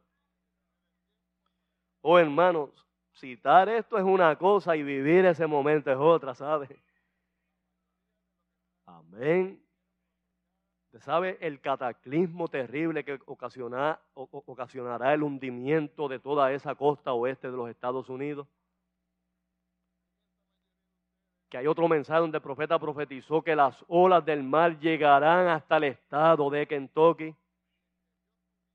[2.03, 2.71] Oh hermanos,
[3.13, 6.81] citar esto es una cosa y vivir ese momento es otra, ¿sabe?
[8.87, 9.63] Amén.
[10.87, 17.57] ¿Usted sabe el cataclismo terrible que ocasionará el hundimiento de toda esa costa oeste de
[17.57, 18.49] los Estados Unidos?
[21.51, 25.77] Que hay otro mensaje donde el profeta profetizó que las olas del mar llegarán hasta
[25.77, 27.35] el estado de Kentucky.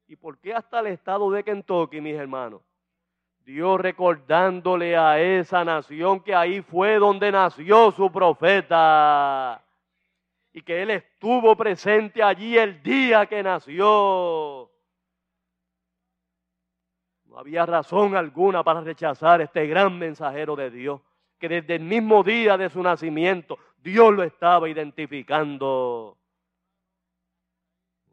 [0.08, 2.62] ¿Y por qué hasta el estado de Kentucky, mis hermanos?
[3.46, 9.64] Dios recordándole a esa nación que ahí fue donde nació su profeta
[10.52, 14.72] y que Él estuvo presente allí el día que nació.
[17.26, 21.02] No había razón alguna para rechazar este gran mensajero de Dios,
[21.40, 26.18] que desde el mismo día de su nacimiento Dios lo estaba identificando.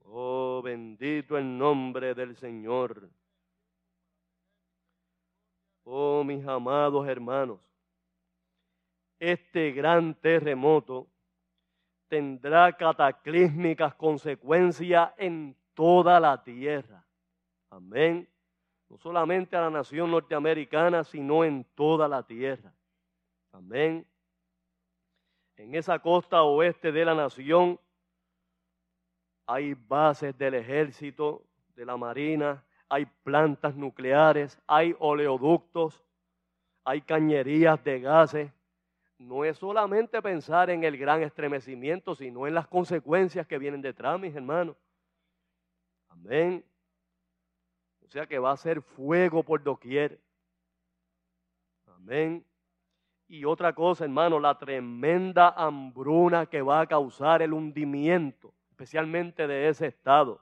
[0.05, 3.09] Oh, bendito el nombre del Señor.
[5.85, 7.61] Oh, mis amados hermanos,
[9.19, 11.09] este gran terremoto
[12.09, 17.03] tendrá cataclísmicas consecuencias en toda la tierra.
[17.71, 18.29] Amén.
[18.91, 22.75] No solamente a la nación norteamericana, sino en toda la tierra.
[23.53, 24.07] Amén.
[25.57, 27.79] En esa costa oeste de la nación
[29.47, 31.45] hay bases del ejército,
[31.75, 36.03] de la marina, hay plantas nucleares, hay oleoductos,
[36.85, 38.53] hay cañerías de gases,
[39.19, 44.19] no es solamente pensar en el gran estremecimiento, sino en las consecuencias que vienen detrás,
[44.19, 44.77] mis hermanos.
[46.09, 46.65] Amén.
[48.05, 50.21] O sea que va a ser fuego por doquier.
[51.87, 52.45] Amén.
[53.29, 59.69] Y otra cosa, hermano, la tremenda hambruna que va a causar el hundimiento, especialmente de
[59.69, 60.41] ese estado,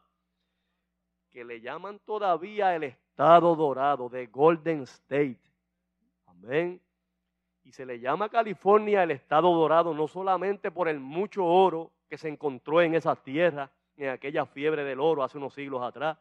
[1.30, 5.40] que le llaman todavía el estado dorado de Golden State.
[6.26, 6.80] Amén.
[7.62, 12.18] Y se le llama California el estado dorado no solamente por el mucho oro que
[12.18, 16.18] se encontró en esas tierras, en aquella fiebre del oro hace unos siglos atrás,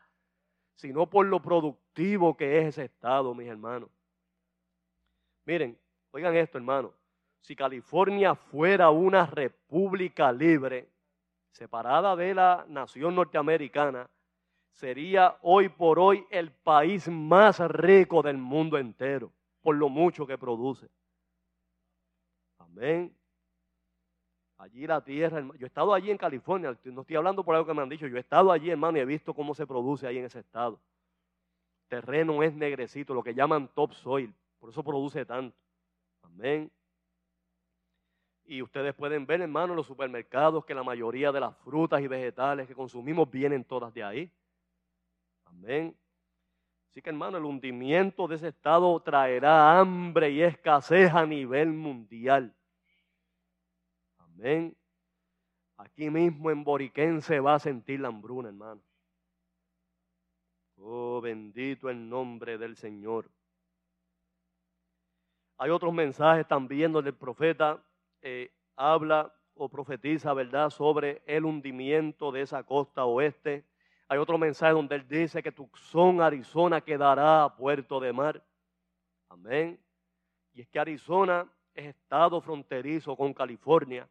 [0.75, 3.89] sino por lo productivo que es ese estado, mis hermanos.
[5.45, 5.77] Miren,
[6.11, 6.91] oigan esto, hermanos.
[7.41, 10.89] Si California fuera una república libre,
[11.51, 14.09] separada de la nación norteamericana,
[14.71, 19.31] sería hoy por hoy el país más rico del mundo entero,
[19.61, 20.89] por lo mucho que produce.
[22.59, 23.15] Amén.
[24.57, 27.73] Allí la tierra, yo he estado allí en California, no estoy hablando por algo que
[27.73, 30.17] me han dicho, yo he estado allí, hermano, y he visto cómo se produce ahí
[30.17, 30.79] en ese estado.
[31.87, 35.57] Terreno es negrecito, lo que llaman topsoil, por eso produce tanto.
[36.39, 36.71] Amén.
[38.45, 42.07] Y ustedes pueden ver, hermano, en los supermercados que la mayoría de las frutas y
[42.07, 44.31] vegetales que consumimos vienen todas de ahí.
[45.43, 45.93] Amén.
[46.87, 52.55] Así que hermano, el hundimiento de ese estado traerá hambre y escasez a nivel mundial.
[54.17, 54.77] Amén.
[55.75, 58.81] Aquí mismo en Boriquén se va a sentir la hambruna, hermano.
[60.77, 63.29] Oh, bendito el nombre del Señor.
[65.59, 67.79] Hay otros mensajes también donde el profeta
[68.23, 73.63] eh, habla o profetiza, ¿verdad?, sobre el hundimiento de esa costa oeste
[74.11, 78.43] hay otro mensaje donde él dice que Tucson, Arizona, quedará a puerto de mar.
[79.29, 79.79] Amén.
[80.51, 84.09] Y es que Arizona es estado fronterizo con California.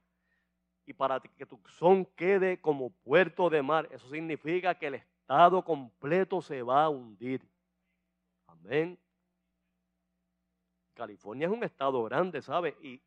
[0.86, 3.86] y para que Tucson quede como puerto de mar.
[3.90, 7.42] Eso significa que el estado completo se va a hundir.
[8.46, 8.98] Amén.
[10.98, 12.76] California es un estado grande, ¿sabe?
[12.82, 13.00] Y,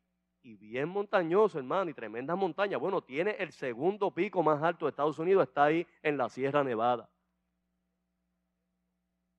[0.44, 2.78] y bien montañoso, hermano, y tremenda montaña.
[2.78, 6.64] Bueno, tiene el segundo pico más alto de Estados Unidos, está ahí en la Sierra
[6.64, 7.10] Nevada.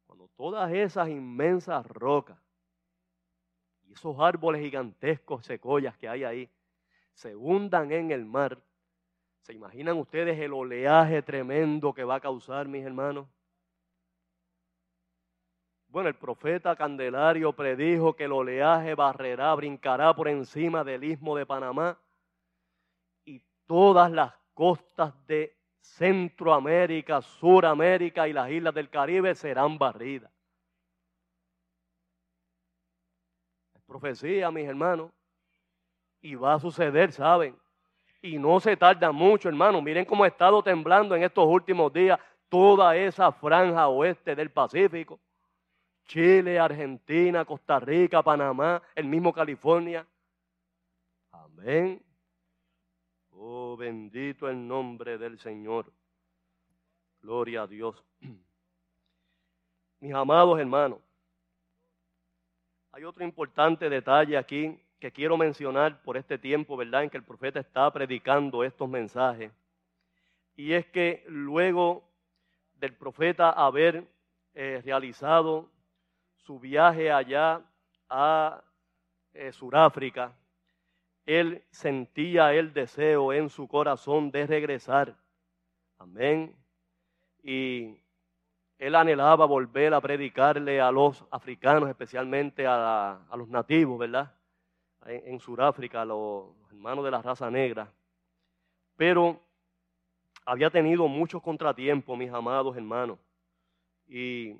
[0.07, 2.38] Cuando todas esas inmensas rocas
[3.84, 6.50] y esos árboles gigantescos, secoyas que hay ahí,
[7.14, 8.62] se hundan en el mar,
[9.40, 13.26] ¿se imaginan ustedes el oleaje tremendo que va a causar, mis hermanos?
[15.93, 21.45] Bueno, el profeta Candelario predijo que el oleaje barrerá, brincará por encima del istmo de
[21.45, 21.99] Panamá
[23.26, 30.32] y todas las costas de Centroamérica, Suramérica y las islas del Caribe serán barridas.
[33.74, 35.11] Es profecía, mis hermanos.
[36.22, 37.55] Y va a suceder, ¿saben?
[38.22, 39.82] Y no se tarda mucho, hermanos.
[39.82, 42.18] Miren cómo ha estado temblando en estos últimos días
[42.49, 45.20] toda esa franja oeste del Pacífico.
[46.05, 50.07] Chile, Argentina, Costa Rica, Panamá, el mismo California.
[51.30, 52.03] Amén.
[53.30, 55.92] Oh, bendito el nombre del Señor.
[57.20, 58.05] Gloria a Dios.
[60.00, 60.98] Mis amados hermanos,
[62.90, 67.24] hay otro importante detalle aquí que quiero mencionar por este tiempo, ¿verdad?, en que el
[67.24, 69.50] profeta está predicando estos mensajes.
[70.55, 72.05] Y es que luego
[72.74, 74.07] del profeta haber
[74.55, 75.71] eh, realizado
[76.43, 77.62] su viaje allá
[78.09, 78.62] a
[79.32, 80.32] eh, Sudáfrica,
[81.24, 85.16] él sentía el deseo en su corazón de regresar.
[85.99, 86.55] Amén.
[87.43, 87.97] Y
[88.78, 94.34] él anhelaba volver a predicarle a los africanos, especialmente a, los nativos, ¿verdad?
[95.07, 97.88] En, en Sudáfrica, a los hermanos de la raza negra.
[98.97, 99.40] Pero
[100.45, 103.18] había tenido muchos contratiempos, mis amados hermanos.
[104.09, 104.57] Y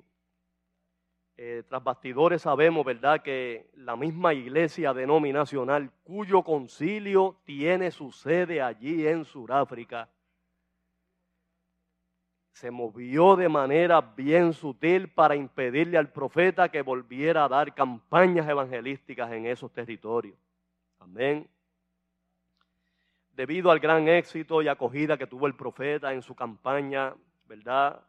[1.35, 8.61] eh, tras bastidores sabemos, ¿verdad?, que la misma iglesia denominacional, cuyo concilio tiene su sede
[8.61, 10.09] allí en Sudáfrica,
[12.53, 18.47] se movió de manera bien sutil para impedirle al profeta que volviera a dar campañas
[18.47, 20.37] evangelísticas en esos territorios.
[20.99, 21.49] Amén.
[23.31, 27.15] Debido al gran éxito y acogida que tuvo el profeta en su campaña,
[27.47, 27.99] ¿verdad?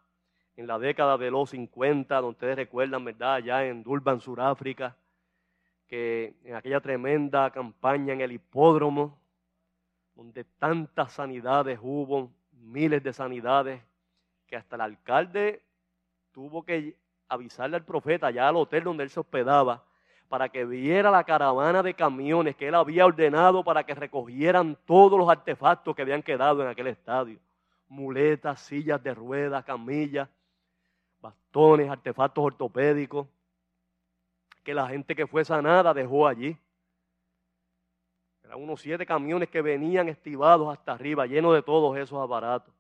[0.56, 3.34] En la década de los 50, donde ustedes recuerdan, ¿verdad?
[3.34, 4.96] Allá en Durban, Sudáfrica,
[5.88, 9.18] que en aquella tremenda campaña en el hipódromo,
[10.14, 13.80] donde tantas sanidades hubo, miles de sanidades,
[14.46, 15.62] que hasta el alcalde
[16.32, 16.96] tuvo que
[17.28, 19.84] avisarle al profeta allá al hotel donde él se hospedaba,
[20.28, 25.18] para que viera la caravana de camiones que él había ordenado para que recogieran todos
[25.18, 27.38] los artefactos que habían quedado en aquel estadio.
[27.88, 30.28] Muletas, sillas de ruedas, camillas,
[31.24, 33.26] bastones, artefactos ortopédicos,
[34.62, 36.56] que la gente que fue sanada dejó allí.
[38.42, 42.74] Eran unos siete camiones que venían estivados hasta arriba, llenos de todos esos aparatos.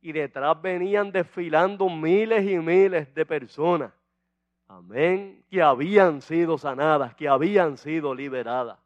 [0.00, 3.92] Y detrás venían desfilando miles y miles de personas.
[4.68, 5.44] Amén.
[5.50, 8.78] Que habían sido sanadas, que habían sido liberadas.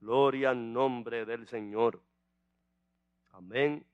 [0.00, 2.00] Gloria al nombre del Señor.
[3.32, 3.84] Amén.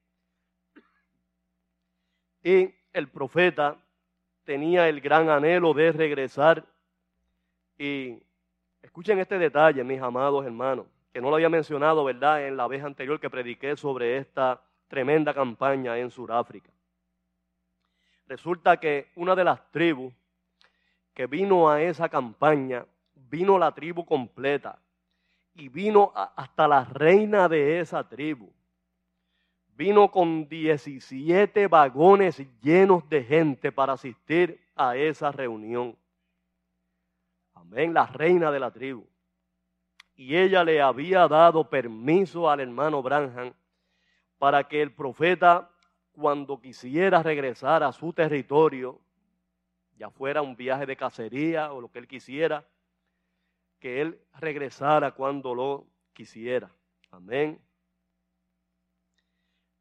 [2.43, 3.77] Y el profeta
[4.45, 6.65] tenía el gran anhelo de regresar.
[7.79, 8.19] Y
[8.83, 12.83] escuchen este detalle, mis amados hermanos, que no lo había mencionado, ¿verdad?, en la vez
[12.83, 16.71] anterior que prediqué sobre esta tremenda campaña en Sudáfrica.
[18.27, 20.13] Resulta que una de las tribus
[21.15, 22.85] que vino a esa campaña,
[23.15, 24.79] vino la tribu completa
[25.55, 28.53] y vino hasta la reina de esa tribu
[29.79, 35.97] vino con 17 vagones llenos de gente para asistir a esa reunión.
[37.55, 39.07] Amén, la reina de la tribu.
[40.17, 43.55] Y ella le había dado permiso al hermano Branham
[44.37, 45.71] para que el profeta,
[46.11, 49.01] cuando quisiera regresar a su territorio,
[49.97, 52.67] ya fuera un viaje de cacería o lo que él quisiera,
[53.79, 56.69] que él regresara cuando lo quisiera.
[57.13, 57.61] Amén.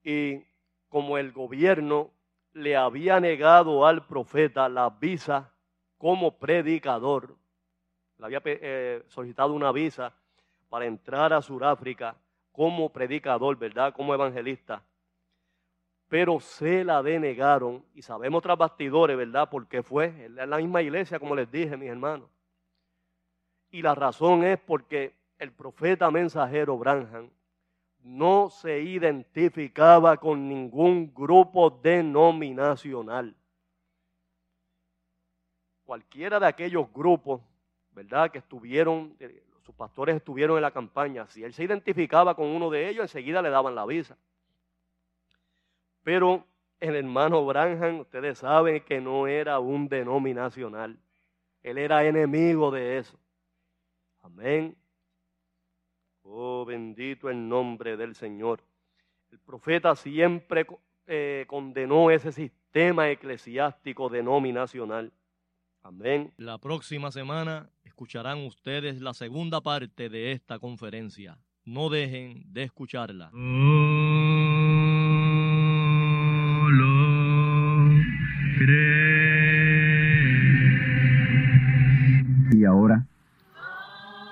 [0.09, 0.41] Y
[0.87, 2.11] como el gobierno
[2.53, 5.51] le había negado al profeta la visa
[5.97, 7.35] como predicador,
[8.17, 10.13] le había eh, solicitado una visa
[10.69, 12.15] para entrar a Sudáfrica
[12.53, 13.93] como predicador, ¿verdad?
[13.93, 14.81] Como evangelista.
[16.07, 19.49] Pero se la denegaron y sabemos tras bastidores, ¿verdad?
[19.51, 22.29] Porque fue en la misma iglesia, como les dije, mis hermanos.
[23.71, 27.29] Y la razón es porque el profeta mensajero Branham
[28.07, 33.35] no se identificaba con ningún grupo denominacional.
[35.83, 37.41] Cualquiera de aquellos grupos,
[37.91, 38.31] ¿verdad?
[38.31, 42.69] Que estuvieron, eh, sus pastores estuvieron en la campaña, si él se identificaba con uno
[42.69, 44.17] de ellos, enseguida le daban la visa.
[46.03, 46.45] Pero
[46.79, 50.97] el hermano Branham, ustedes saben que no era un denominacional.
[51.61, 53.19] Él era enemigo de eso.
[54.21, 54.77] Amén.
[56.29, 58.61] Oh, bendito el nombre del Señor.
[59.31, 60.67] El profeta siempre
[61.05, 65.13] eh, condenó ese sistema eclesiástico denominacional.
[65.83, 66.33] Amén.
[66.35, 71.37] La próxima semana escucharán ustedes la segunda parte de esta conferencia.
[71.63, 73.31] No dejen de escucharla.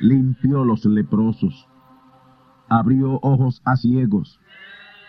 [0.00, 1.68] limpió los leprosos,
[2.68, 4.40] abrió ojos a ciegos,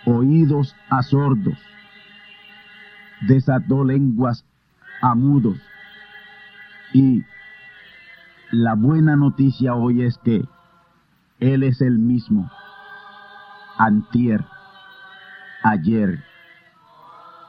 [0.06, 1.58] oídos a sordos,
[3.28, 4.46] desató lenguas
[5.02, 5.58] a mudos.
[6.94, 7.24] Y
[8.52, 10.46] la buena noticia hoy es que
[11.40, 12.50] Él es el mismo,
[13.78, 14.46] antier,
[15.64, 16.24] ayer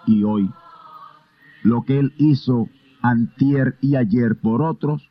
[0.06, 0.50] y hoy.
[1.62, 2.68] Lo que Él hizo
[3.02, 5.10] antier y ayer por otros,